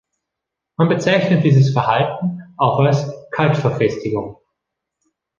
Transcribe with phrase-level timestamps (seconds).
[0.77, 4.37] Man bezeichnet dieses Verhalten auch als "Kaltverfestigung".